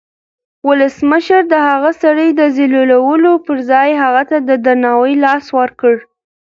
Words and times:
ولسمشر 0.67 1.41
د 1.53 1.55
هغه 1.69 1.91
سړي 2.01 2.27
د 2.39 2.41
ذلیلولو 2.57 3.31
پر 3.45 3.57
ځای 3.71 3.89
هغه 4.03 4.23
ته 4.29 4.37
د 4.47 4.49
درناوي 4.65 5.13
لاس 5.25 5.45
ورکړ. 5.59 5.93